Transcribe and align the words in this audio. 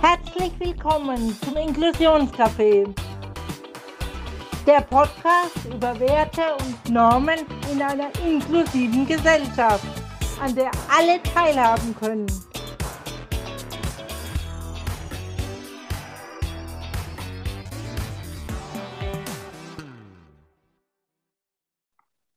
Herzlich 0.00 0.52
willkommen 0.60 1.36
zum 1.42 1.56
Inklusionscafé. 1.56 2.94
Der 4.64 4.80
Podcast 4.82 5.64
über 5.66 5.98
Werte 5.98 6.42
und 6.60 6.92
Normen 6.94 7.40
in 7.72 7.82
einer 7.82 8.08
inklusiven 8.24 9.08
Gesellschaft, 9.08 9.84
an 10.40 10.54
der 10.54 10.70
alle 10.88 11.20
teilhaben 11.24 11.96
können. 11.96 12.26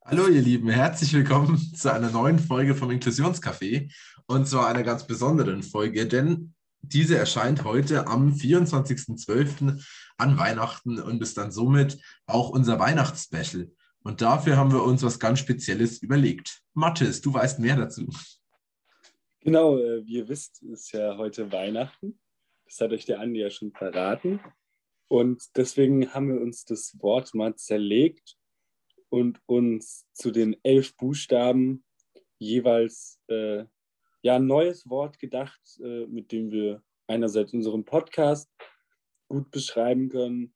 Hallo 0.03 0.27
ihr 0.27 0.41
Lieben, 0.41 0.69
herzlich 0.69 1.13
willkommen 1.13 1.59
zu 1.75 1.93
einer 1.93 2.09
neuen 2.09 2.39
Folge 2.39 2.73
vom 2.73 2.89
Inklusionscafé 2.89 3.93
und 4.25 4.47
zwar 4.47 4.67
einer 4.67 4.81
ganz 4.81 5.05
besonderen 5.05 5.61
Folge, 5.61 6.07
denn 6.07 6.55
diese 6.81 7.17
erscheint 7.17 7.63
heute 7.63 8.07
am 8.07 8.33
24.12. 8.33 9.83
an 10.17 10.37
Weihnachten 10.37 10.99
und 10.99 11.21
ist 11.21 11.37
dann 11.37 11.51
somit 11.51 11.99
auch 12.25 12.49
unser 12.49 12.79
Weihnachtsspecial. 12.79 13.71
Und 14.03 14.21
dafür 14.21 14.57
haben 14.57 14.71
wir 14.71 14.83
uns 14.83 15.03
was 15.03 15.19
ganz 15.19 15.39
Spezielles 15.39 16.01
überlegt. 16.01 16.61
Mathis, 16.73 17.21
du 17.21 17.33
weißt 17.33 17.59
mehr 17.59 17.75
dazu. 17.75 18.09
Genau, 19.41 19.77
äh, 19.77 20.05
wie 20.05 20.17
ihr 20.17 20.27
wisst, 20.27 20.61
ist 20.63 20.91
ja 20.91 21.17
heute 21.17 21.51
Weihnachten. 21.51 22.19
Das 22.65 22.79
hat 22.79 22.91
euch 22.91 23.05
der 23.05 23.19
Andi 23.19 23.41
ja 23.41 23.49
schon 23.49 23.71
verraten. 23.71 24.39
Und 25.07 25.43
deswegen 25.55 26.13
haben 26.13 26.29
wir 26.29 26.41
uns 26.41 26.63
das 26.63 26.95
Wort 26.99 27.33
mal 27.35 27.55
zerlegt 27.55 28.37
und 29.09 29.39
uns 29.45 30.07
zu 30.13 30.31
den 30.31 30.55
elf 30.63 30.95
Buchstaben 30.95 31.83
jeweils 32.39 33.19
äh, 33.27 33.65
ja, 34.21 34.35
ein 34.35 34.47
neues 34.47 34.89
Wort 34.89 35.19
gedacht, 35.19 35.61
äh, 35.83 36.05
mit 36.07 36.31
dem 36.31 36.51
wir 36.51 36.83
einerseits 37.07 37.53
unseren 37.53 37.85
Podcast 37.85 38.49
gut 39.27 39.51
beschreiben 39.51 40.09
können, 40.09 40.53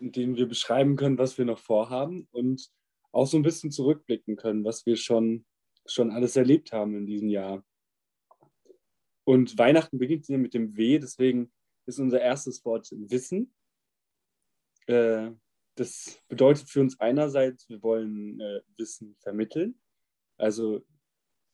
in 0.00 0.12
dem 0.12 0.36
wir 0.36 0.46
beschreiben 0.46 0.96
können, 0.96 1.18
was 1.18 1.38
wir 1.38 1.44
noch 1.44 1.58
vorhaben 1.58 2.28
und 2.32 2.70
auch 3.12 3.26
so 3.26 3.36
ein 3.36 3.42
bisschen 3.42 3.70
zurückblicken 3.70 4.36
können, 4.36 4.64
was 4.64 4.84
wir 4.84 4.96
schon, 4.96 5.46
schon 5.86 6.10
alles 6.10 6.36
erlebt 6.36 6.72
haben 6.72 6.94
in 6.96 7.06
diesem 7.06 7.28
Jahr. 7.28 7.64
Und 9.24 9.58
Weihnachten 9.58 9.98
beginnt 9.98 10.28
ja 10.28 10.38
mit 10.38 10.54
dem 10.54 10.76
W, 10.76 10.98
deswegen 10.98 11.52
ist 11.86 11.98
unser 11.98 12.20
erstes 12.20 12.64
Wort 12.64 12.88
Wissen. 12.92 13.54
Äh, 14.86 15.30
das 15.76 16.22
bedeutet 16.28 16.68
für 16.68 16.80
uns 16.80 16.98
einerseits, 17.00 17.68
wir 17.68 17.82
wollen 17.82 18.40
äh, 18.40 18.60
Wissen 18.76 19.16
vermitteln. 19.20 19.80
Also 20.36 20.84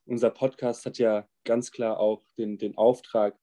unser 0.06 0.30
Podcast 0.30 0.86
hat 0.86 0.98
ja 0.98 1.28
ganz 1.44 1.70
klar 1.70 1.98
auch 1.98 2.22
den, 2.38 2.58
den 2.58 2.76
Auftrag, 2.76 3.38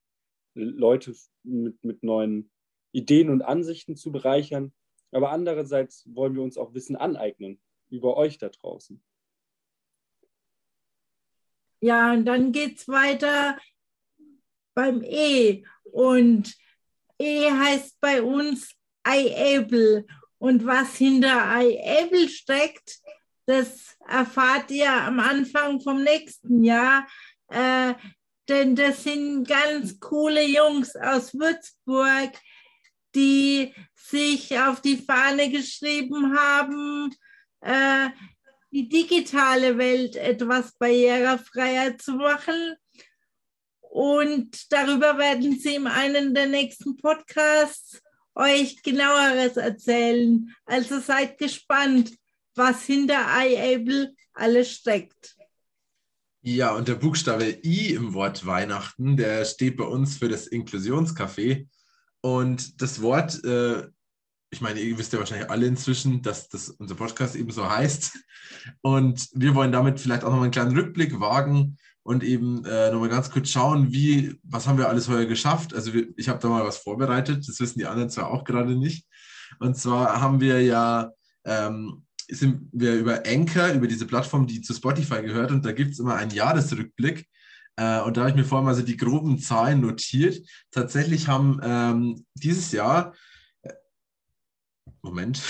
Leute 0.54 1.16
mit, 1.44 1.84
mit 1.84 2.04
neuen 2.04 2.52
Ideen 2.92 3.30
und 3.30 3.42
Ansichten 3.42 3.96
zu 3.96 4.12
bereichern. 4.12 4.74
Aber 5.12 5.32
andererseits 5.32 6.08
wollen 6.14 6.36
wir 6.36 6.44
uns 6.44 6.58
auch 6.58 6.74
Wissen 6.74 6.96
aneignen 6.96 7.62
über 7.90 8.18
euch 8.18 8.38
da 8.38 8.50
draußen. 8.50 9.04
Ja, 11.82 12.14
und 12.14 12.26
dann 12.26 12.52
geht 12.52 12.78
es 12.78 12.88
weiter 12.88 13.58
beim 14.76 15.02
E. 15.04 15.64
Und 15.84 16.56
E 17.18 17.50
heißt 17.50 18.00
bei 18.00 18.22
uns 18.22 18.76
iAble. 19.08 20.06
Und 20.38 20.66
was 20.66 20.96
hinter 20.96 21.62
iAble 21.62 22.30
steckt, 22.30 23.02
das 23.50 23.98
erfahrt 24.08 24.70
ihr 24.70 24.92
am 24.92 25.20
Anfang 25.20 25.82
vom 25.82 26.04
nächsten 26.04 26.64
Jahr. 26.64 27.08
Äh, 27.48 27.96
denn 28.48 28.76
das 28.76 29.04
sind 29.04 29.48
ganz 29.48 30.00
coole 30.00 30.46
Jungs 30.48 30.96
aus 30.96 31.34
Würzburg, 31.34 32.32
die 33.16 33.74
sich 33.96 34.58
auf 34.60 34.82
die 34.82 34.98
Fahne 34.98 35.50
geschrieben 35.50 36.38
haben, 36.38 37.14
äh, 37.62 38.10
die 38.72 38.88
digitale 38.88 39.78
Welt 39.80 40.16
etwas 40.16 40.74
barrierefreier 40.78 41.98
zu 41.98 42.14
machen. 42.14 42.76
Und 43.82 44.72
darüber 44.72 45.18
werden 45.18 45.58
sie 45.58 45.76
in 45.76 45.88
einem 45.88 46.36
der 46.36 46.48
nächsten 46.48 46.98
Podcasts 46.98 48.00
euch 48.36 48.84
genaueres 48.84 49.58
erzählen. 49.58 50.56
Also 50.66 51.00
seid 51.00 51.40
gespannt 51.40 52.12
was 52.56 52.84
hinter 52.84 53.26
iAble 53.44 54.14
alles 54.34 54.72
steckt. 54.72 55.36
Ja, 56.42 56.74
und 56.74 56.88
der 56.88 56.96
Buchstabe 56.96 57.60
I 57.64 57.94
im 57.94 58.14
Wort 58.14 58.46
Weihnachten, 58.46 59.18
der 59.18 59.44
steht 59.44 59.76
bei 59.76 59.84
uns 59.84 60.18
für 60.18 60.30
das 60.30 60.50
Inklusionscafé. 60.50 61.68
Und 62.22 62.82
das 62.82 63.02
Wort, 63.02 63.44
äh, 63.44 63.88
ich 64.50 64.62
meine, 64.62 64.80
ihr 64.80 64.98
wisst 64.98 65.12
ja 65.12 65.20
wahrscheinlich 65.20 65.50
alle 65.50 65.68
inzwischen, 65.68 66.22
dass 66.22 66.48
das 66.48 66.70
unser 66.70 66.96
Podcast 66.96 67.36
eben 67.36 67.52
so 67.52 67.70
heißt. 67.70 68.18
Und 68.82 69.28
wir 69.34 69.54
wollen 69.54 69.72
damit 69.72 70.00
vielleicht 70.00 70.24
auch 70.24 70.30
nochmal 70.30 70.46
einen 70.46 70.52
kleinen 70.52 70.78
Rückblick 70.78 71.20
wagen 71.20 71.78
und 72.04 72.24
eben 72.24 72.66
äh, 72.66 72.90
nochmal 72.92 73.10
ganz 73.10 73.30
kurz 73.30 73.50
schauen, 73.50 73.92
wie, 73.92 74.40
was 74.44 74.66
haben 74.66 74.78
wir 74.78 74.90
alles 74.90 75.10
heuer 75.10 75.26
geschafft. 75.26 75.74
Also 75.74 75.94
wir, 75.94 76.08
ich 76.16 76.30
habe 76.30 76.40
da 76.40 76.48
mal 76.48 76.66
was 76.66 76.78
vorbereitet, 76.78 77.48
das 77.48 77.60
wissen 77.60 77.80
die 77.80 77.86
anderen 77.86 78.10
zwar 78.10 78.32
auch 78.32 78.46
gerade 78.46 78.76
nicht. 78.76 79.06
Und 79.60 79.76
zwar 79.76 80.22
haben 80.22 80.40
wir 80.40 80.62
ja 80.62 81.12
ähm, 81.44 82.06
sind 82.30 82.70
wir 82.72 82.96
über 82.96 83.24
Anchor, 83.26 83.70
über 83.74 83.88
diese 83.88 84.06
Plattform, 84.06 84.48
die 84.48 84.62
zu 84.62 84.74
Spotify 84.74 85.22
gehört, 85.22 85.52
und 85.52 85.66
da 85.66 85.72
gibt 85.72 85.92
es 85.92 86.00
immer 86.00 86.16
einen 86.16 86.32
Jahresrückblick. 86.32 87.28
Äh, 87.76 88.02
und 88.02 88.18
da 88.18 88.22
habe 88.22 88.32
ich 88.32 88.36
mir 88.36 88.44
vorhin 88.44 88.66
mal 88.66 88.76
so 88.76 88.82
die 88.82 88.98
groben 88.98 89.40
Zahlen 89.40 89.82
notiert. 89.82 90.46
Tatsächlich 90.72 91.28
haben 91.28 91.60
ähm, 91.64 92.26
dieses 92.36 92.72
Jahr, 92.72 93.14
äh, 93.62 93.74
Moment, 95.02 95.42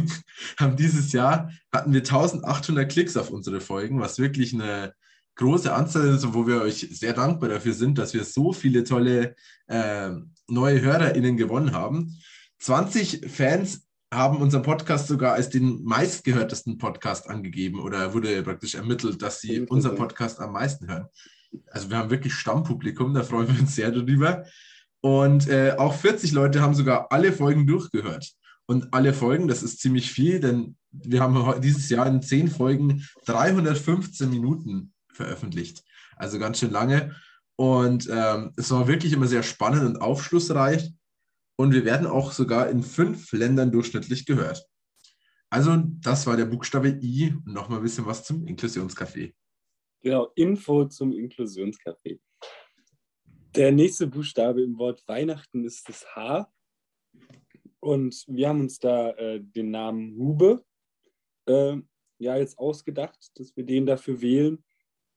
haben 0.58 0.76
dieses 0.76 1.12
Jahr, 1.12 1.50
hatten 1.72 1.92
wir 1.92 2.00
1800 2.00 2.90
Klicks 2.90 3.16
auf 3.16 3.30
unsere 3.30 3.60
Folgen, 3.60 4.00
was 4.00 4.18
wirklich 4.18 4.52
eine 4.54 4.94
große 5.36 5.72
Anzahl 5.72 6.08
ist, 6.08 6.34
wo 6.34 6.46
wir 6.46 6.60
euch 6.60 6.88
sehr 6.90 7.14
dankbar 7.14 7.48
dafür 7.48 7.72
sind, 7.72 7.96
dass 7.96 8.12
wir 8.12 8.24
so 8.24 8.52
viele 8.52 8.84
tolle 8.84 9.34
äh, 9.68 10.10
neue 10.48 10.80
HörerInnen 10.82 11.36
gewonnen 11.36 11.72
haben. 11.72 12.18
20 12.58 13.30
Fans 13.30 13.87
haben 14.12 14.38
unseren 14.38 14.62
Podcast 14.62 15.08
sogar 15.08 15.34
als 15.34 15.50
den 15.50 15.84
meistgehörtesten 15.84 16.78
Podcast 16.78 17.28
angegeben 17.28 17.80
oder 17.80 18.14
wurde 18.14 18.42
praktisch 18.42 18.74
ermittelt, 18.74 19.20
dass 19.20 19.40
sie 19.40 19.60
unseren 19.62 19.96
Podcast 19.96 20.40
am 20.40 20.52
meisten 20.52 20.88
hören. 20.88 21.06
Also 21.70 21.90
wir 21.90 21.98
haben 21.98 22.10
wirklich 22.10 22.34
Stammpublikum, 22.34 23.14
da 23.14 23.22
freuen 23.22 23.48
wir 23.48 23.60
uns 23.60 23.74
sehr 23.74 23.90
darüber. 23.90 24.44
Und 25.00 25.48
äh, 25.48 25.74
auch 25.76 25.94
40 25.94 26.32
Leute 26.32 26.60
haben 26.60 26.74
sogar 26.74 27.12
alle 27.12 27.32
Folgen 27.32 27.66
durchgehört. 27.66 28.32
Und 28.66 28.92
alle 28.92 29.14
Folgen, 29.14 29.48
das 29.48 29.62
ist 29.62 29.80
ziemlich 29.80 30.10
viel, 30.10 30.40
denn 30.40 30.76
wir 30.90 31.20
haben 31.20 31.60
dieses 31.62 31.88
Jahr 31.88 32.06
in 32.06 32.20
10 32.20 32.48
Folgen 32.48 33.06
315 33.26 34.28
Minuten 34.28 34.92
veröffentlicht. 35.12 35.84
Also 36.16 36.38
ganz 36.38 36.58
schön 36.58 36.70
lange. 36.70 37.14
Und 37.56 38.08
ähm, 38.10 38.52
es 38.56 38.70
war 38.70 38.86
wirklich 38.86 39.12
immer 39.12 39.26
sehr 39.26 39.42
spannend 39.42 39.84
und 39.84 40.00
aufschlussreich. 40.00 40.92
Und 41.60 41.74
wir 41.74 41.84
werden 41.84 42.06
auch 42.06 42.30
sogar 42.30 42.70
in 42.70 42.84
fünf 42.84 43.32
Ländern 43.32 43.72
durchschnittlich 43.72 44.26
gehört. 44.26 44.64
Also, 45.50 45.82
das 46.00 46.24
war 46.26 46.36
der 46.36 46.44
Buchstabe 46.44 47.00
I 47.02 47.34
nochmal 47.46 47.80
ein 47.80 47.82
bisschen 47.82 48.06
was 48.06 48.22
zum 48.22 48.46
Inklusionscafé. 48.46 49.34
Genau, 50.00 50.30
Info 50.36 50.84
zum 50.84 51.10
Inklusionscafé. 51.10 52.20
Der 53.56 53.72
nächste 53.72 54.06
Buchstabe 54.06 54.62
im 54.62 54.78
Wort 54.78 55.02
Weihnachten 55.08 55.64
ist 55.64 55.88
das 55.88 56.06
H. 56.14 56.48
Und 57.80 58.24
wir 58.28 58.48
haben 58.48 58.60
uns 58.60 58.78
da 58.78 59.10
äh, 59.12 59.40
den 59.40 59.72
Namen 59.72 60.16
Hube 60.16 60.64
äh, 61.46 61.76
ja 62.18 62.36
jetzt 62.36 62.56
ausgedacht, 62.56 63.32
dass 63.34 63.56
wir 63.56 63.64
den 63.64 63.84
dafür 63.84 64.20
wählen. 64.20 64.64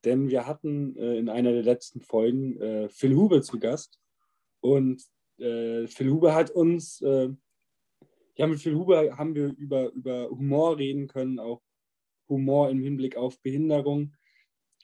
Denn 0.05 0.29
wir 0.29 0.47
hatten 0.47 0.95
äh, 0.95 1.17
in 1.17 1.29
einer 1.29 1.51
der 1.51 1.63
letzten 1.63 2.01
Folgen 2.01 2.59
äh, 2.59 2.89
Phil 2.89 3.15
Hube 3.15 3.43
zu 3.43 3.59
Gast. 3.59 3.99
Und 4.59 5.03
äh, 5.41 5.87
Phil 5.87 6.11
Huber 6.11 6.33
hat 6.33 6.51
uns, 6.51 7.01
äh, 7.01 7.29
ja, 8.37 8.47
mit 8.47 8.59
Phil 8.59 8.75
Huber 8.75 9.17
haben 9.17 9.35
wir 9.35 9.47
über, 9.57 9.91
über 9.91 10.29
Humor 10.29 10.77
reden 10.77 11.07
können, 11.07 11.39
auch 11.39 11.61
Humor 12.29 12.69
im 12.69 12.81
Hinblick 12.81 13.17
auf 13.17 13.39
Behinderung. 13.41 14.13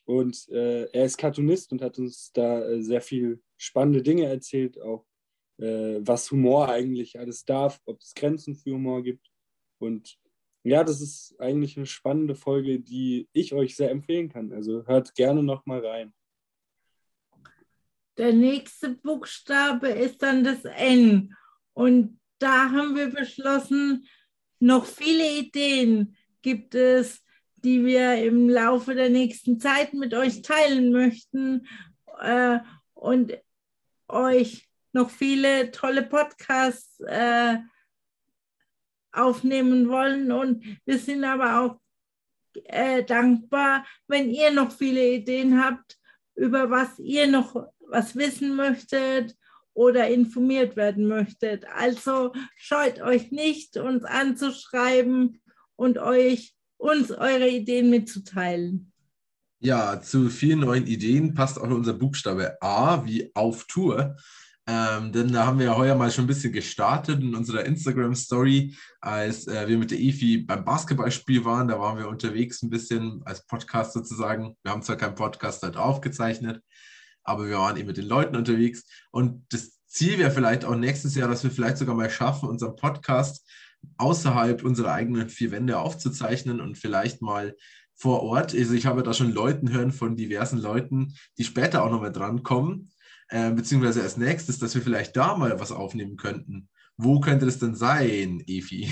Und 0.05 0.47
äh, 0.49 0.85
er 0.91 1.05
ist 1.05 1.17
Cartoonist 1.17 1.71
und 1.71 1.81
hat 1.81 1.97
uns 1.99 2.31
da 2.33 2.61
äh, 2.67 2.81
sehr 2.81 3.01
viel 3.01 3.41
spannende 3.57 4.01
Dinge 4.01 4.25
erzählt, 4.25 4.79
auch 4.79 5.05
äh, 5.59 5.99
was 6.01 6.31
Humor 6.31 6.69
eigentlich 6.69 7.19
alles 7.19 7.43
darf, 7.45 7.81
ob 7.85 7.99
es 8.01 8.13
Grenzen 8.13 8.55
für 8.55 8.71
Humor 8.71 9.03
gibt. 9.03 9.29
Und 9.79 10.17
ja, 10.63 10.83
das 10.83 11.01
ist 11.01 11.35
eigentlich 11.39 11.77
eine 11.77 11.85
spannende 11.85 12.35
Folge, 12.35 12.79
die 12.79 13.27
ich 13.33 13.53
euch 13.53 13.75
sehr 13.75 13.91
empfehlen 13.91 14.29
kann. 14.29 14.51
Also 14.53 14.85
hört 14.85 15.15
gerne 15.15 15.43
noch 15.43 15.65
mal 15.65 15.85
rein. 15.85 16.13
Der 18.17 18.33
nächste 18.33 18.89
Buchstabe 18.89 19.89
ist 19.89 20.23
dann 20.23 20.43
das 20.43 20.65
N. 20.65 21.35
Und 21.73 22.19
da 22.39 22.71
haben 22.71 22.95
wir 22.95 23.09
beschlossen, 23.09 24.07
noch 24.59 24.85
viele 24.85 25.37
Ideen 25.37 26.15
gibt 26.41 26.73
es, 26.73 27.23
die 27.57 27.85
wir 27.85 28.23
im 28.23 28.49
Laufe 28.49 28.95
der 28.95 29.09
nächsten 29.09 29.59
Zeit 29.59 29.93
mit 29.93 30.13
euch 30.13 30.41
teilen 30.41 30.91
möchten 30.91 31.67
äh, 32.19 32.59
und 32.93 33.37
euch 34.07 34.67
noch 34.93 35.09
viele 35.09 35.71
tolle 35.71 36.03
Podcasts 36.03 36.99
äh, 37.01 37.57
aufnehmen 39.11 39.89
wollen. 39.89 40.31
Und 40.31 40.63
wir 40.85 40.97
sind 40.97 41.23
aber 41.23 41.59
auch 41.61 41.79
äh, 42.65 43.03
dankbar, 43.03 43.85
wenn 44.07 44.29
ihr 44.29 44.51
noch 44.51 44.71
viele 44.71 45.07
Ideen 45.07 45.63
habt, 45.63 45.97
über 46.35 46.69
was 46.69 46.97
ihr 46.99 47.27
noch 47.27 47.67
was 47.89 48.15
wissen 48.15 48.55
möchtet 48.55 49.35
oder 49.73 50.07
informiert 50.07 50.75
werden 50.75 51.07
möchtet. 51.07 51.65
Also 51.75 52.33
scheut 52.55 53.01
euch 53.01 53.31
nicht, 53.31 53.77
uns 53.77 54.03
anzuschreiben 54.03 55.41
und 55.75 55.97
euch 55.97 56.55
uns 56.77 57.11
eure 57.11 57.47
Ideen 57.47 57.89
mitzuteilen. 57.89 58.91
Ja, 59.59 60.01
zu 60.01 60.29
vielen 60.29 60.59
neuen 60.59 60.85
Ideen 60.85 61.33
passt 61.33 61.59
auch 61.59 61.69
unser 61.69 61.93
Buchstabe 61.93 62.61
A 62.61 63.05
wie 63.05 63.31
auf 63.33 63.65
Tour. 63.65 64.15
Ähm, 64.69 65.13
denn 65.13 65.31
da 65.31 65.45
haben 65.45 65.59
wir 65.59 65.67
ja 65.67 65.77
heuer 65.77 65.95
mal 65.95 66.11
schon 66.11 66.25
ein 66.25 66.27
bisschen 66.27 66.51
gestartet 66.51 67.21
in 67.21 67.33
unserer 67.33 67.63
Instagram-Story, 67.63 68.75
als 68.99 69.47
äh, 69.47 69.67
wir 69.67 69.77
mit 69.77 69.91
der 69.91 69.99
EFI 69.99 70.39
beim 70.39 70.65
Basketballspiel 70.65 71.45
waren. 71.45 71.69
Da 71.69 71.79
waren 71.79 71.97
wir 71.97 72.09
unterwegs 72.09 72.61
ein 72.61 72.69
bisschen 72.69 73.21
als 73.23 73.47
Podcast 73.47 73.93
sozusagen. 73.93 74.57
Wir 74.63 74.73
haben 74.73 74.81
zwar 74.81 74.97
keinen 74.97 75.15
Podcast 75.15 75.63
dort 75.63 75.77
aufgezeichnet, 75.77 76.61
aber 77.27 77.47
wir 77.47 77.57
waren 77.57 77.77
eben 77.77 77.87
mit 77.87 77.97
den 77.97 78.07
Leuten 78.07 78.35
unterwegs. 78.35 78.85
Und 79.11 79.45
das 79.49 79.77
Ziel 79.85 80.17
wäre 80.17 80.31
vielleicht 80.31 80.65
auch 80.65 80.75
nächstes 80.75 81.13
Jahr, 81.15 81.27
dass 81.27 81.43
wir 81.43 81.51
vielleicht 81.51 81.77
sogar 81.77 81.93
mal 81.93 82.09
schaffen, 82.09 82.49
unseren 82.49 82.75
Podcast 82.75 83.45
außerhalb 83.97 84.63
unserer 84.63 84.93
eigenen 84.93 85.29
vier 85.29 85.51
Wände 85.51 85.77
aufzuzeichnen 85.77 86.61
und 86.61 86.77
vielleicht 86.77 87.21
mal 87.21 87.55
vor 87.95 88.23
Ort. 88.23 88.53
Also 88.55 88.73
ich 88.73 88.85
habe 88.85 89.03
da 89.03 89.13
schon 89.13 89.33
Leuten 89.33 89.71
hören 89.71 89.91
von 89.91 90.15
diversen 90.15 90.59
Leuten, 90.59 91.15
die 91.37 91.43
später 91.43 91.83
auch 91.83 91.91
nochmal 91.91 92.11
drankommen, 92.11 92.91
äh, 93.29 93.51
beziehungsweise 93.51 94.01
als 94.01 94.17
nächstes, 94.17 94.59
dass 94.59 94.73
wir 94.73 94.81
vielleicht 94.81 95.15
da 95.17 95.35
mal 95.35 95.59
was 95.59 95.71
aufnehmen 95.71 96.15
könnten. 96.15 96.69
Wo 96.95 97.19
könnte 97.19 97.45
das 97.45 97.59
denn 97.59 97.75
sein, 97.75 98.41
Efi? 98.47 98.91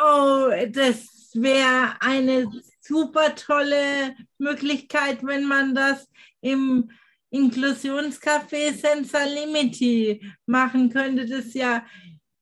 Oh, 0.00 0.48
das 0.70 1.30
wäre 1.34 1.94
eine 2.00 2.50
super 2.80 3.34
tolle 3.34 4.14
Möglichkeit, 4.38 5.24
wenn 5.24 5.44
man 5.46 5.74
das 5.74 6.08
im 6.40 6.90
Inklusionscafé 7.32 8.72
Senza 8.74 9.24
Limiti 9.24 10.22
machen 10.46 10.90
könnte, 10.90 11.26
das 11.26 11.54
ja 11.54 11.84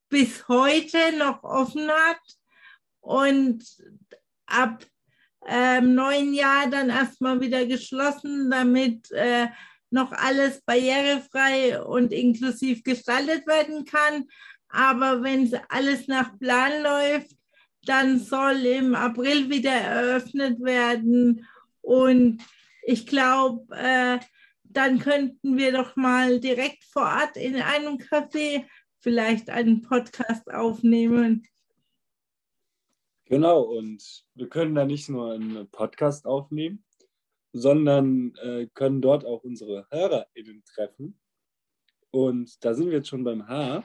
bis 0.08 0.46
heute 0.48 1.16
noch 1.16 1.44
offen 1.44 1.88
hat 1.88 2.20
und 3.00 3.64
ab 4.46 4.84
ähm, 5.46 5.94
neuen 5.94 6.34
Jahr 6.34 6.69
dann 6.69 6.90
erstmal 6.90 7.40
wieder 7.40 7.64
geschlossen, 7.66 8.50
damit 8.50 9.10
äh, 9.12 9.46
noch 9.90 10.12
alles 10.12 10.60
barrierefrei 10.62 11.82
und 11.82 12.12
inklusiv 12.12 12.82
gestaltet 12.82 13.46
werden 13.46 13.84
kann. 13.84 14.26
Aber 14.69 15.22
wenn 15.22 15.52
alles 15.69 16.08
nach 16.08 16.38
Plan 16.38 16.82
läuft, 16.82 17.37
dann 17.84 18.19
soll 18.19 18.66
im 18.66 18.94
April 18.94 19.48
wieder 19.48 19.72
eröffnet 19.72 20.60
werden. 20.60 21.46
Und 21.81 22.42
ich 22.82 23.06
glaube, 23.06 23.75
äh, 23.76 24.19
dann 24.72 24.99
könnten 24.99 25.56
wir 25.56 25.72
doch 25.72 25.96
mal 25.96 26.40
direkt 26.40 26.84
vor 26.84 27.02
Ort 27.02 27.37
in 27.37 27.56
einem 27.56 27.99
Café 27.99 28.64
vielleicht 29.00 29.50
einen 29.50 29.82
Podcast 29.82 30.52
aufnehmen. 30.52 31.46
Genau, 33.25 33.62
und 33.62 34.25
wir 34.34 34.49
können 34.49 34.75
da 34.75 34.84
nicht 34.84 35.08
nur 35.08 35.32
einen 35.32 35.69
Podcast 35.70 36.26
aufnehmen, 36.26 36.84
sondern 37.52 38.34
äh, 38.37 38.67
können 38.75 39.00
dort 39.00 39.25
auch 39.25 39.43
unsere 39.43 39.87
HörerInnen 39.90 40.64
treffen. 40.64 41.19
Und 42.11 42.64
da 42.64 42.75
sind 42.75 42.87
wir 42.87 42.99
jetzt 42.99 43.08
schon 43.08 43.25
beim 43.25 43.46
H. 43.49 43.84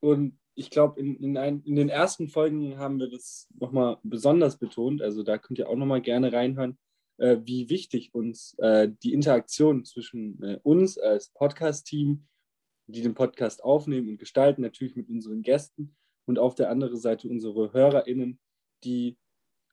Und 0.00 0.38
ich 0.54 0.70
glaube, 0.70 1.00
in, 1.00 1.16
in, 1.16 1.36
in, 1.36 1.76
den 1.76 1.88
ersten 1.88 2.28
Folgen 2.28 2.78
haben 2.78 2.98
wir 2.98 3.10
das 3.10 3.48
nochmal 3.58 3.98
besonders 4.02 4.58
betont. 4.58 5.02
Also 5.02 5.22
da 5.22 5.38
könnt 5.38 5.58
ihr 5.58 5.68
auch 5.68 5.76
nochmal 5.76 6.00
gerne 6.00 6.32
reinhören, 6.32 6.78
äh, 7.18 7.38
wie 7.42 7.68
wichtig 7.70 8.14
uns 8.14 8.54
äh, 8.58 8.88
die 9.02 9.12
Interaktion 9.12 9.84
zwischen 9.84 10.42
äh, 10.42 10.58
uns 10.62 10.98
als 10.98 11.30
Podcast-Team, 11.30 12.26
die 12.86 13.02
den 13.02 13.14
Podcast 13.14 13.64
aufnehmen 13.64 14.08
und 14.10 14.18
gestalten, 14.18 14.62
natürlich 14.62 14.96
mit 14.96 15.08
unseren 15.08 15.42
Gästen, 15.42 15.96
und 16.26 16.38
auf 16.38 16.54
der 16.54 16.70
anderen 16.70 16.96
Seite 16.96 17.28
unsere 17.28 17.72
HörerInnen, 17.72 18.38
die 18.84 19.16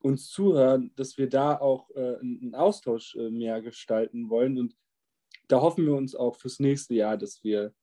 uns 0.02 0.30
zuhören, 0.30 0.92
dass 0.96 1.18
wir 1.18 1.28
da 1.28 1.58
auch 1.58 1.90
äh, 1.92 2.18
einen 2.20 2.56
Austausch 2.56 3.16
äh, 3.16 3.30
mehr 3.30 3.62
gestalten 3.62 4.30
wollen. 4.30 4.58
Und 4.58 4.76
da 5.48 5.62
hoffen 5.62 5.86
wir 5.86 5.96
uns 5.96 6.16
auch 6.16 6.36
fürs 6.36 6.60
nächste 6.60 6.94
Jahr, 6.94 7.18
dass 7.18 7.44
wir 7.44 7.74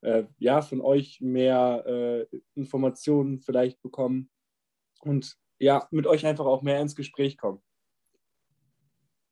äh, 0.00 0.24
ja 0.38 0.62
von 0.62 0.80
euch 0.80 1.20
mehr 1.20 1.84
äh, 2.32 2.40
Informationen 2.54 3.40
vielleicht 3.40 3.82
bekommen 3.82 4.30
und 5.00 5.36
ja, 5.58 5.86
mit 5.90 6.06
euch 6.06 6.26
einfach 6.26 6.46
auch 6.46 6.62
mehr 6.62 6.80
ins 6.80 6.96
Gespräch 6.96 7.36
kommen. 7.36 7.62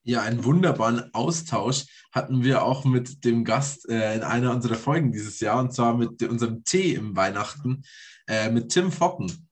Ja, 0.05 0.23
einen 0.23 0.45
wunderbaren 0.45 1.15
Austausch 1.15 1.85
hatten 2.11 2.43
wir 2.43 2.65
auch 2.65 2.85
mit 2.85 3.25
dem 3.25 3.45
Gast 3.45 3.89
äh, 3.89 4.17
in 4.17 4.23
einer 4.23 4.53
unserer 4.53 4.75
Folgen 4.75 5.13
dieses 5.13 5.39
Jahr, 5.39 5.61
und 5.61 5.73
zwar 5.73 5.97
mit 5.97 6.23
unserem 6.25 6.65
Tee 6.65 6.95
im 6.95 7.15
Weihnachten, 7.15 7.85
äh, 8.27 8.51
mit 8.51 8.71
Tim 8.71 8.91
Focken. 8.91 9.49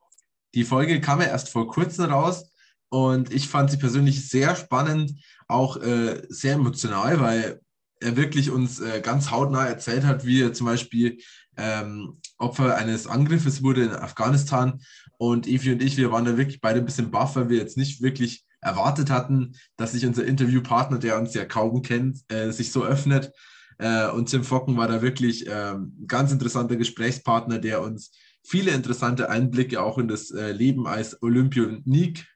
Die 0.54 0.64
Folge 0.64 1.00
kam 1.00 1.20
ja 1.20 1.28
erst 1.28 1.50
vor 1.50 1.68
kurzem 1.68 2.06
raus 2.06 2.50
und 2.88 3.32
ich 3.32 3.48
fand 3.48 3.70
sie 3.70 3.76
persönlich 3.76 4.28
sehr 4.28 4.56
spannend, 4.56 5.12
auch 5.46 5.76
äh, 5.76 6.22
sehr 6.28 6.54
emotional, 6.54 7.20
weil 7.20 7.60
er 8.00 8.16
wirklich 8.16 8.50
uns 8.50 8.80
äh, 8.80 9.00
ganz 9.00 9.30
hautnah 9.30 9.66
erzählt 9.66 10.04
hat, 10.04 10.26
wie 10.26 10.42
er 10.42 10.52
zum 10.52 10.66
Beispiel 10.66 11.18
ähm, 11.56 12.18
Opfer 12.38 12.76
eines 12.76 13.06
Angriffes 13.06 13.62
wurde 13.62 13.84
in 13.84 13.90
Afghanistan. 13.92 14.80
Und 15.18 15.46
Evi 15.46 15.72
und 15.72 15.82
ich, 15.82 15.96
wir 15.96 16.10
waren 16.10 16.24
da 16.24 16.36
wirklich 16.36 16.60
beide 16.60 16.80
ein 16.80 16.86
bisschen 16.86 17.10
baff, 17.10 17.36
weil 17.36 17.50
wir 17.50 17.58
jetzt 17.58 17.76
nicht 17.76 18.00
wirklich 18.02 18.44
erwartet 18.60 19.10
hatten, 19.10 19.56
dass 19.76 19.92
sich 19.92 20.06
unser 20.06 20.24
Interviewpartner, 20.24 20.98
der 20.98 21.18
uns 21.18 21.34
ja 21.34 21.44
kaum 21.44 21.82
kennt, 21.82 22.20
äh, 22.28 22.50
sich 22.50 22.72
so 22.72 22.84
öffnet. 22.84 23.32
Äh, 23.78 24.08
und 24.10 24.28
Tim 24.28 24.44
Focken 24.44 24.76
war 24.76 24.88
da 24.88 25.02
wirklich 25.02 25.46
äh, 25.46 25.72
ein 25.74 26.06
ganz 26.06 26.32
interessanter 26.32 26.76
Gesprächspartner, 26.76 27.58
der 27.58 27.82
uns 27.82 28.12
viele 28.42 28.72
interessante 28.72 29.30
Einblicke 29.30 29.82
auch 29.82 29.98
in 29.98 30.08
das 30.08 30.30
äh, 30.30 30.52
Leben 30.52 30.86
als 30.86 31.22
Olympionik 31.22 32.26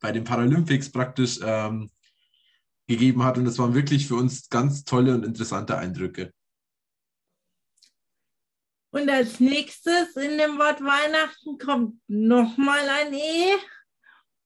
bei 0.00 0.12
den 0.12 0.24
Paralympics 0.24 0.90
praktisch 0.90 1.40
ähm, 1.42 1.90
gegeben 2.86 3.24
hat. 3.24 3.38
Und 3.38 3.44
das 3.44 3.58
waren 3.58 3.74
wirklich 3.74 4.06
für 4.06 4.16
uns 4.16 4.48
ganz 4.48 4.84
tolle 4.84 5.14
und 5.14 5.24
interessante 5.24 5.78
Eindrücke. 5.78 6.32
Und 8.92 9.08
als 9.08 9.38
nächstes 9.38 10.16
in 10.16 10.36
dem 10.36 10.58
Wort 10.58 10.80
Weihnachten 10.80 11.58
kommt 11.58 12.00
nochmal 12.08 12.88
ein 12.88 13.14
E. 13.14 13.56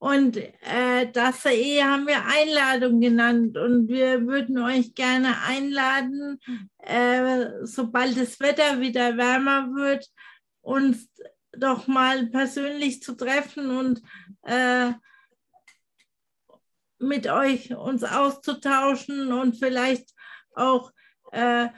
Und 0.04 0.36
äh, 0.36 1.10
das 1.10 1.46
E 1.46 1.82
haben 1.82 2.06
wir 2.06 2.26
Einladung 2.26 3.00
genannt. 3.00 3.56
Und 3.56 3.88
wir 3.88 4.26
würden 4.26 4.58
euch 4.58 4.94
gerne 4.94 5.40
einladen, 5.46 6.38
äh, 6.76 7.46
sobald 7.62 8.20
das 8.20 8.38
Wetter 8.38 8.80
wieder 8.80 9.16
wärmer 9.16 9.74
wird, 9.74 10.06
uns 10.60 11.08
doch 11.56 11.86
mal 11.86 12.26
persönlich 12.26 13.02
zu 13.02 13.14
treffen 13.14 13.70
und 13.70 14.02
äh, 14.42 14.92
mit 16.98 17.26
euch 17.26 17.74
uns 17.74 18.04
auszutauschen 18.04 19.32
und 19.32 19.56
vielleicht 19.56 20.10
auch 20.54 20.92
äh, 21.32 21.68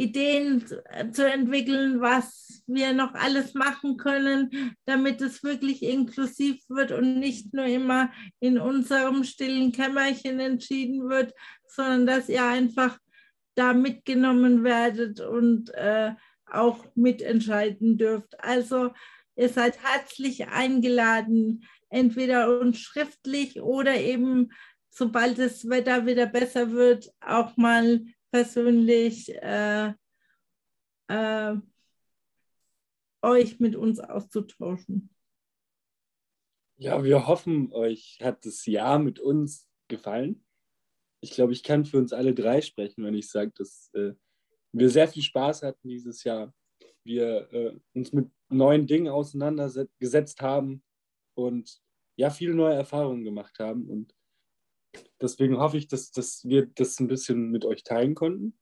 Ideen 0.00 0.64
zu 0.66 1.30
entwickeln, 1.30 2.00
was 2.00 2.62
wir 2.66 2.94
noch 2.94 3.12
alles 3.12 3.52
machen 3.52 3.98
können, 3.98 4.74
damit 4.86 5.20
es 5.20 5.42
wirklich 5.42 5.82
inklusiv 5.82 6.62
wird 6.68 6.90
und 6.92 7.18
nicht 7.18 7.52
nur 7.52 7.66
immer 7.66 8.10
in 8.38 8.58
unserem 8.58 9.24
stillen 9.24 9.72
Kämmerchen 9.72 10.40
entschieden 10.40 11.10
wird, 11.10 11.34
sondern 11.66 12.06
dass 12.06 12.30
ihr 12.30 12.44
einfach 12.44 12.98
da 13.54 13.74
mitgenommen 13.74 14.64
werdet 14.64 15.20
und 15.20 15.68
äh, 15.74 16.12
auch 16.46 16.86
mitentscheiden 16.94 17.98
dürft. 17.98 18.42
Also 18.42 18.92
ihr 19.36 19.50
seid 19.50 19.82
herzlich 19.82 20.48
eingeladen, 20.48 21.66
entweder 21.90 22.58
uns 22.58 22.78
schriftlich 22.78 23.60
oder 23.60 23.96
eben, 23.96 24.50
sobald 24.88 25.38
das 25.38 25.68
Wetter 25.68 26.06
wieder 26.06 26.26
besser 26.26 26.72
wird, 26.72 27.10
auch 27.20 27.58
mal 27.58 28.00
persönlich 28.30 29.34
äh, 29.34 29.92
äh, 31.08 31.56
euch 33.22 33.60
mit 33.60 33.76
uns 33.76 34.00
auszutauschen. 34.00 35.10
Ja, 36.76 37.04
wir 37.04 37.26
hoffen, 37.26 37.72
euch 37.72 38.18
hat 38.22 38.46
das 38.46 38.64
Jahr 38.64 38.98
mit 38.98 39.20
uns 39.20 39.68
gefallen. 39.88 40.44
Ich 41.20 41.32
glaube, 41.32 41.52
ich 41.52 41.62
kann 41.62 41.84
für 41.84 41.98
uns 41.98 42.12
alle 42.12 42.32
drei 42.32 42.62
sprechen, 42.62 43.04
wenn 43.04 43.14
ich 43.14 43.30
sage, 43.30 43.52
dass 43.54 43.90
äh, 43.92 44.14
wir 44.72 44.88
sehr 44.88 45.08
viel 45.08 45.22
Spaß 45.22 45.62
hatten 45.62 45.88
dieses 45.88 46.24
Jahr. 46.24 46.54
Wir 47.04 47.52
äh, 47.52 47.78
uns 47.94 48.12
mit 48.12 48.30
neuen 48.48 48.86
Dingen 48.86 49.08
auseinandergesetzt 49.08 50.40
haben 50.40 50.82
und 51.34 51.82
ja, 52.16 52.30
viele 52.30 52.54
neue 52.54 52.74
Erfahrungen 52.74 53.24
gemacht 53.24 53.58
haben. 53.58 53.88
Und 53.88 54.14
deswegen 55.20 55.58
hoffe 55.58 55.76
ich, 55.76 55.88
dass, 55.88 56.10
dass 56.10 56.44
wir 56.44 56.66
das 56.66 56.98
ein 57.00 57.08
bisschen 57.08 57.50
mit 57.50 57.64
euch 57.64 57.82
teilen 57.84 58.14
konnten. 58.14 58.58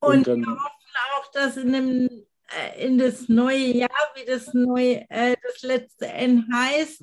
Und, 0.00 0.16
Und 0.18 0.26
dann- 0.26 0.40
wir 0.42 0.52
hoffen 0.52 0.94
auch, 1.16 1.30
dass 1.32 1.56
in, 1.56 1.72
dem, 1.72 2.08
äh, 2.48 2.86
in 2.86 2.98
das 2.98 3.28
neue 3.28 3.66
Jahr, 3.72 4.12
wie 4.14 4.24
das 4.24 4.52
neue, 4.54 5.08
äh, 5.10 5.36
das 5.42 5.62
letzte 5.62 6.06
N 6.06 6.46
heißt, 6.52 7.02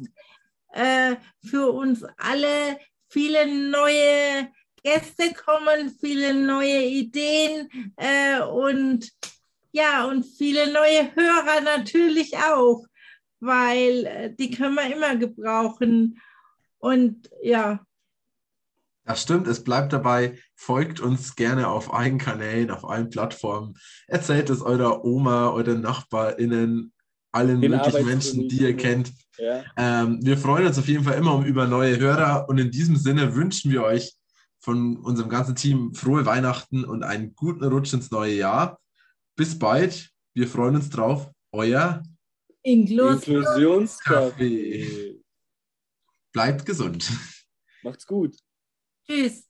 äh, 0.74 1.16
für 1.46 1.72
uns 1.72 2.04
alle 2.18 2.80
viele 3.10 3.46
neue 3.48 4.52
Gäste 4.84 5.34
kommen, 5.34 5.90
viele 6.00 6.34
neue 6.34 6.84
Ideen 6.86 7.94
äh, 7.98 8.42
und 8.42 9.12
ja, 9.72 10.06
und 10.06 10.24
viele 10.24 10.72
neue 10.72 11.14
Hörer 11.16 11.62
natürlich 11.62 12.36
auch, 12.38 12.84
weil 13.40 14.06
äh, 14.06 14.36
die 14.36 14.50
können 14.50 14.76
wir 14.76 14.92
immer 14.96 15.16
gebrauchen. 15.16 16.20
Und 16.80 17.30
ja, 17.42 17.80
Das 19.06 19.22
stimmt, 19.22 19.48
es 19.48 19.64
bleibt 19.64 19.94
dabei. 19.94 20.38
Folgt 20.56 21.00
uns 21.00 21.36
gerne 21.36 21.70
auf 21.70 21.94
allen 21.94 22.18
Kanälen, 22.18 22.72
auf 22.72 22.88
allen 22.88 23.10
Plattformen. 23.10 23.76
Erzählt 24.08 24.50
es 24.50 24.62
eurer 24.62 25.06
Oma, 25.06 25.52
euren 25.52 25.82
NachbarInnen, 25.82 26.92
allen 27.32 27.62
Den 27.62 27.72
möglichen 27.72 28.06
Menschen, 28.06 28.50
die 28.50 28.64
ihr 28.64 28.76
kennt. 28.76 29.12
Ja, 29.38 29.64
Ähm, 29.78 30.20
wir 30.24 30.38
freuen 30.38 30.68
uns 30.68 30.78
auf 30.78 30.88
jeden 30.88 31.04
Fall 31.04 31.18
immer 31.18 31.36
um 31.36 31.46
über 31.46 31.68
neue 31.68 32.00
Hörer 32.00 32.48
und 32.50 32.58
in 32.58 32.72
diesem 32.72 32.98
Sinne 32.98 33.36
wünschen 33.36 33.72
wir 33.72 33.84
euch 33.84 34.16
von 34.60 34.98
unserem 34.98 35.30
ganzen 35.30 35.56
Team 35.56 35.94
frohe 35.94 36.26
Weihnachten 36.26 36.84
und 36.84 37.04
einen 37.04 37.36
guten 37.36 37.64
Rutsch 37.64 37.94
ins 37.94 38.12
neue 38.12 38.34
Jahr. 38.34 38.80
Bis 39.36 39.58
bald. 39.58 40.10
Wir 40.34 40.48
freuen 40.48 40.76
uns 40.76 40.90
drauf. 40.90 41.30
Euer 41.52 42.04
Inklusion. 42.64 43.14
Inklusionskaffee. 43.14 45.22
Bleibt 46.34 46.66
gesund. 46.66 47.10
Macht's 47.84 48.06
gut. 48.06 48.36
Tschüss. 49.06 49.47